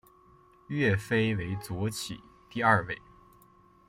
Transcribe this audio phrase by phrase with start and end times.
[0.67, 2.19] 岳飞为左起
[2.49, 2.99] 第二位。